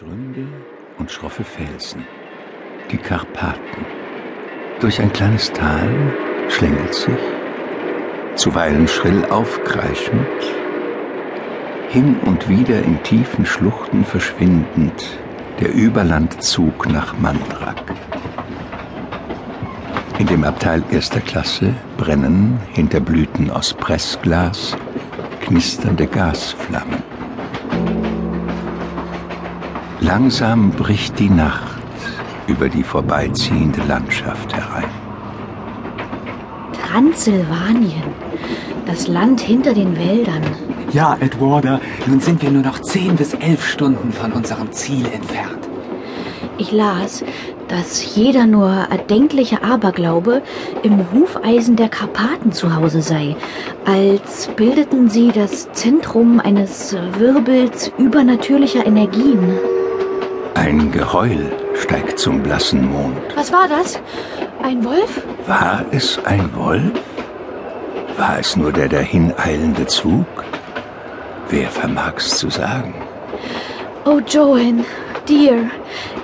Stründe 0.00 0.46
und 0.96 1.10
schroffe 1.10 1.44
Felsen. 1.44 2.06
Die 2.90 2.96
Karpaten. 2.96 3.84
Durch 4.80 4.98
ein 4.98 5.12
kleines 5.12 5.52
Tal 5.52 5.90
schlängelt 6.48 6.94
sich, 6.94 7.18
zuweilen 8.34 8.88
schrill 8.88 9.26
aufkreischend, 9.26 10.24
hin 11.90 12.16
und 12.24 12.48
wieder 12.48 12.82
in 12.82 13.02
tiefen 13.02 13.44
Schluchten 13.44 14.02
verschwindend, 14.06 15.18
der 15.60 15.74
Überlandzug 15.74 16.88
nach 16.88 17.18
Mandrak. 17.18 17.94
In 20.18 20.28
dem 20.28 20.44
Abteil 20.44 20.82
erster 20.90 21.20
Klasse 21.20 21.74
brennen 21.98 22.58
hinter 22.72 23.00
Blüten 23.00 23.50
aus 23.50 23.74
Pressglas 23.74 24.78
knisternde 25.42 26.06
Gasflammen. 26.06 27.09
Langsam 30.12 30.72
bricht 30.72 31.20
die 31.20 31.30
Nacht 31.30 31.78
über 32.48 32.68
die 32.68 32.82
vorbeiziehende 32.82 33.80
Landschaft 33.86 34.52
herein. 34.52 34.90
Transsilvanien, 36.72 38.02
das 38.86 39.06
Land 39.06 39.40
hinter 39.40 39.72
den 39.72 39.96
Wäldern. 39.96 40.42
Ja, 40.92 41.16
Edwarda, 41.20 41.80
nun 42.08 42.18
sind 42.18 42.42
wir 42.42 42.50
nur 42.50 42.64
noch 42.64 42.80
zehn 42.80 43.14
bis 43.14 43.34
elf 43.34 43.64
Stunden 43.64 44.12
von 44.12 44.32
unserem 44.32 44.72
Ziel 44.72 45.06
entfernt. 45.06 45.68
Ich 46.58 46.72
las, 46.72 47.22
dass 47.68 48.16
jeder 48.16 48.46
nur 48.46 48.68
erdenkliche 48.68 49.62
Aberglaube 49.62 50.42
im 50.82 51.12
Hufeisen 51.12 51.76
der 51.76 51.88
Karpaten 51.88 52.50
zu 52.50 52.74
Hause 52.74 53.00
sei, 53.00 53.36
als 53.84 54.48
bildeten 54.56 55.08
sie 55.08 55.30
das 55.30 55.70
Zentrum 55.70 56.40
eines 56.40 56.96
Wirbels 57.16 57.92
übernatürlicher 57.96 58.84
Energien. 58.84 59.54
Ein 60.60 60.92
Geheul 60.92 61.50
steigt 61.74 62.18
zum 62.18 62.42
blassen 62.42 62.92
Mond. 62.92 63.16
Was 63.34 63.50
war 63.50 63.66
das? 63.66 63.98
Ein 64.62 64.84
Wolf? 64.84 65.22
War 65.46 65.86
es 65.90 66.22
ein 66.26 66.54
Wolf? 66.54 67.00
War 68.18 68.38
es 68.38 68.56
nur 68.56 68.70
der 68.70 68.90
dahineilende 68.90 69.86
Zug? 69.86 70.26
Wer 71.48 71.66
vermag's 71.70 72.36
zu 72.36 72.50
sagen? 72.50 72.92
Oh, 74.04 74.20
Joan, 74.28 74.84
dear, 75.26 75.70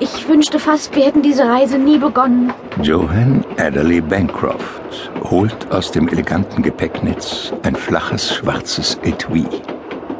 ich 0.00 0.28
wünschte 0.28 0.58
fast, 0.58 0.94
wir 0.94 1.06
hätten 1.06 1.22
diese 1.22 1.44
Reise 1.44 1.78
nie 1.78 1.96
begonnen. 1.96 2.52
Johan 2.82 3.42
Adderley 3.56 4.02
Bancroft 4.02 5.10
holt 5.30 5.72
aus 5.72 5.90
dem 5.90 6.08
eleganten 6.08 6.62
Gepäcknetz 6.62 7.54
ein 7.62 7.74
flaches 7.74 8.34
schwarzes 8.34 8.98
Etui. 9.02 9.46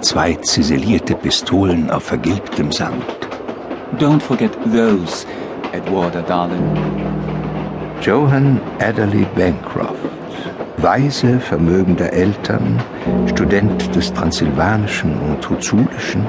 Zwei 0.01 0.33
ziselierte 0.37 1.15
Pistolen 1.15 1.91
auf 1.91 2.05
vergilbtem 2.05 2.73
Sand. 2.73 3.05
Don't 3.99 4.21
forget 4.21 4.53
those, 4.67 5.25
Edwarda, 5.73 6.21
darling. 6.21 6.77
Johann 8.03 8.61
Adderley 8.79 9.25
Bancroft, 9.35 9.97
weise 10.77 11.41
vermögender 11.41 12.13
Eltern, 12.13 12.79
Student 13.27 13.97
des 13.97 14.13
Transsilvanischen 14.13 15.19
und 15.23 15.49
Huzulischen 15.49 16.27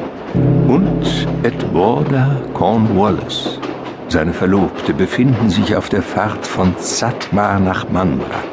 und 0.70 1.28
Edwarda 1.44 2.38
Cornwallis, 2.54 3.60
seine 4.08 4.32
Verlobte, 4.32 4.94
befinden 4.94 5.50
sich 5.50 5.76
auf 5.76 5.90
der 5.90 6.04
Fahrt 6.04 6.48
von 6.48 6.73
Zatmar 6.78 7.60
nach 7.60 7.90
Mandrak, 7.90 8.48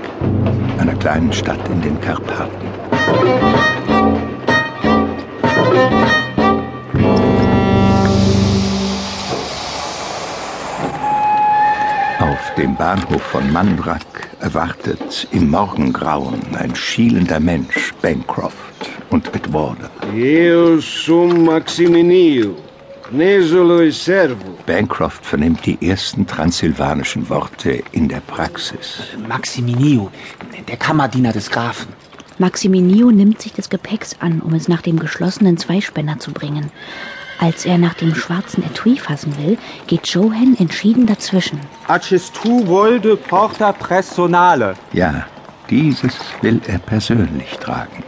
einer 0.79 0.97
kleinen 0.97 1.33
Stadt 1.33 1.69
in 1.69 1.81
den 1.81 2.01
Karpaten. 2.01 3.74
Auf 12.21 12.55
dem 12.57 12.77
Bahnhof 12.77 13.23
von 13.23 13.53
Mandrak 13.53 14.29
erwartet 14.41 15.27
im 15.33 15.51
Morgengrauen 15.51 16.41
ein 16.57 16.75
schielender 16.75 17.41
Mensch 17.41 17.93
Bancroft 18.03 18.57
und 19.11 19.35
Edwarda. 19.35 19.91
Eu 20.15 20.81
sum 20.81 21.45
Maximinio, 21.45 22.55
Nesolo 23.11 23.81
e 23.83 23.91
Servo. 23.91 24.57
Bancroft 24.65 25.27
vernimmt 25.27 25.67
die 25.67 25.77
ersten 25.87 26.27
transsilvanischen 26.27 27.29
Worte 27.29 27.83
in 27.93 28.09
der 28.09 28.21
Praxis. 28.21 29.01
Maximinio, 29.29 30.11
der 30.69 30.77
Kammerdiener 30.77 31.33
des 31.33 31.51
Grafen. 31.51 31.93
Maximinio 32.39 33.11
nimmt 33.11 33.43
sich 33.43 33.53
des 33.53 33.69
Gepäcks 33.71 34.17
an, 34.21 34.41
um 34.41 34.55
es 34.55 34.69
nach 34.69 34.83
dem 34.83 34.99
geschlossenen 34.99 35.57
Zweispänner 35.57 36.19
zu 36.19 36.33
bringen. 36.33 36.71
Als 37.45 37.67
er 37.67 37.77
nach 37.77 37.93
dem 37.93 38.15
schwarzen 38.15 38.65
Etui 38.65 38.97
fassen 38.97 39.37
will, 39.37 39.59
geht 39.87 40.07
Johan 40.07 40.57
entschieden 40.59 41.05
dazwischen. 41.05 41.61
Accestu 41.89 42.65
volde 42.65 43.17
porta 43.19 43.71
personale. 43.73 44.73
Ja, 44.95 45.27
dieses 45.69 46.17
will 46.41 46.59
er 46.67 46.79
persönlich 46.79 47.59
tragen. 47.59 48.03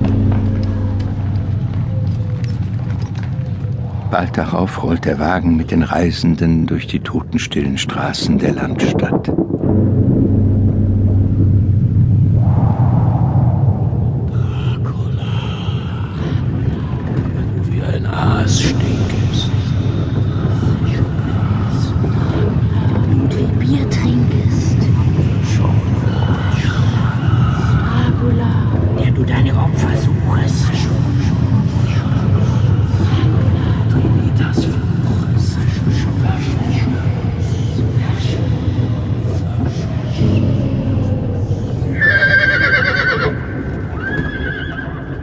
Bald 4.10 4.38
darauf 4.38 4.82
rollt 4.82 5.04
der 5.04 5.18
Wagen 5.18 5.54
mit 5.58 5.70
den 5.70 5.82
Reisenden 5.82 6.66
durch 6.66 6.86
die 6.86 7.00
totenstillen 7.00 7.76
Straßen 7.76 8.38
der 8.38 8.54
Landstadt. 8.54 9.30
Der 29.06 29.14
du 29.14 29.22
deine 29.22 29.52
Opfer 29.52 29.96
Fluches. 29.96 30.66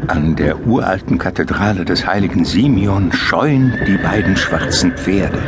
An 0.07 0.35
der 0.37 0.65
uralten 0.65 1.17
Kathedrale 1.17 1.83
des 1.83 2.07
heiligen 2.07 2.45
Simeon 2.45 3.11
scheuen 3.11 3.73
die 3.85 3.97
beiden 3.97 4.37
schwarzen 4.37 4.93
Pferde. 4.93 5.39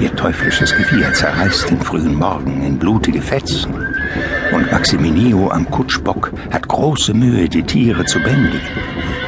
Ihr 0.00 0.14
teuflisches 0.14 0.76
Gewieher 0.76 1.14
zerreißt 1.14 1.70
den 1.70 1.80
frühen 1.80 2.14
Morgen 2.14 2.62
in 2.62 2.78
blutige 2.78 3.22
Fetzen. 3.22 3.97
Und 4.52 4.70
Maximinio 4.72 5.50
am 5.50 5.70
Kutschbock 5.70 6.32
hat 6.50 6.68
große 6.68 7.14
Mühe, 7.14 7.48
die 7.48 7.62
Tiere 7.62 8.04
zu 8.04 8.18
bändigen. 8.20 8.60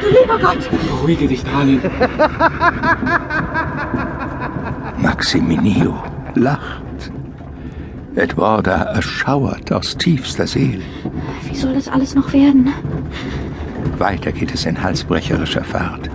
Lieber 0.09 0.39
Gott! 0.39 0.69
Beruhige 0.69 1.27
dich, 1.27 1.43
Daniel. 1.43 1.79
Maximinio 4.97 5.95
lacht. 6.35 7.11
Edwarda 8.15 8.83
erschauert 8.93 9.71
aus 9.71 9.95
tiefster 9.97 10.45
Seele. 10.45 10.83
Wie 11.49 11.55
soll 11.55 11.73
das 11.73 11.87
alles 11.87 12.13
noch 12.13 12.33
werden? 12.33 12.73
Weiter 13.97 14.31
geht 14.31 14.53
es 14.53 14.65
in 14.65 14.81
halsbrecherischer 14.81 15.63
Fahrt. 15.63 16.09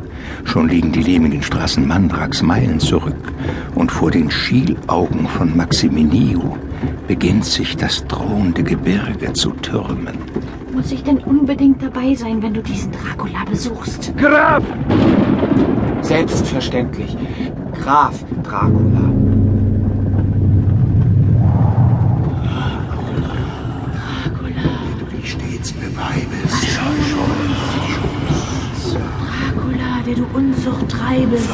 Schon 0.44 0.69
liegen 0.69 0.92
die 0.92 1.03
lehmigen 1.03 1.42
Straßen 1.42 1.86
Mandraks 1.86 2.42
Meilen 2.42 2.81
zurück 2.81 3.32
und 3.75 3.91
vor 3.91 4.10
den 4.10 4.31
Schielaugen 4.31 5.26
von 5.26 5.56
Maximinio 5.56 6.59
beginnt 7.06 7.44
sich 7.44 7.76
das 7.76 8.04
drohende 8.06 8.62
Gebirge 8.62 9.32
zu 9.32 9.50
türmen. 9.50 10.19
Muss 10.72 10.92
ich 10.92 11.02
denn 11.02 11.19
unbedingt 11.19 11.82
dabei 11.82 12.14
sein, 12.14 12.42
wenn 12.42 12.54
du 12.54 12.62
diesen 12.62 12.92
Dracula 12.92 13.44
besuchst? 13.48 14.12
Graf! 14.16 14.62
Selbstverständlich. 16.02 17.16
Graf 17.80 18.24
Dracula. 18.42 19.10
Du 24.98 25.16
dich 25.16 25.32
stets 25.32 25.72
beweibest. 25.72 26.78
Dracula, 28.94 30.03
der 30.06 30.15
du 30.15 30.27
Unzucht 30.34 30.89
treibest. 30.89 31.48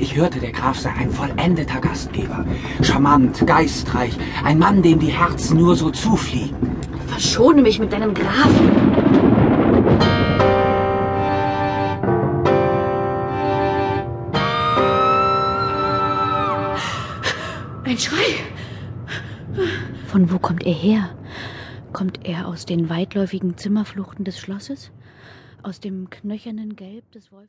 Ich 0.00 0.16
hörte, 0.16 0.40
der 0.40 0.52
Graf 0.52 0.78
sei 0.78 0.90
ein 0.92 1.10
vollendeter 1.10 1.78
Gastgeber. 1.78 2.46
Charmant, 2.80 3.46
geistreich, 3.46 4.16
ein 4.42 4.58
Mann, 4.58 4.80
dem 4.80 4.98
die 4.98 5.12
Herzen 5.12 5.58
nur 5.58 5.76
so 5.76 5.90
zufliegen. 5.90 6.56
Verschone 7.06 7.60
mich 7.60 7.78
mit 7.78 7.92
deinem 7.92 8.14
Grafen. 8.14 8.70
Ein 17.84 17.98
Schrei. 17.98 18.16
Von 20.06 20.32
wo 20.32 20.38
kommt 20.38 20.64
er 20.64 20.72
her? 20.72 21.10
Kommt 21.92 22.26
er 22.26 22.48
aus 22.48 22.64
den 22.64 22.88
weitläufigen 22.88 23.58
Zimmerfluchten 23.58 24.24
des 24.24 24.40
Schlosses? 24.40 24.92
aus 25.62 25.80
dem 25.80 26.10
knöchernen 26.10 26.76
Gelb 26.76 27.10
des 27.12 27.30
Wolfs. 27.32 27.48